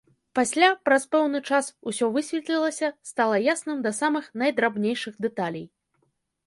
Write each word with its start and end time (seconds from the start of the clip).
Пасля, 0.37 0.69
праз 0.87 1.03
пэўны 1.15 1.41
час, 1.49 1.69
усё 1.91 2.09
высветлілася, 2.15 2.91
стала 3.11 3.35
ясным 3.53 3.77
да 3.89 3.93
самых 4.01 4.25
найдрабнейшых 4.43 5.13
дэталей. 5.29 5.67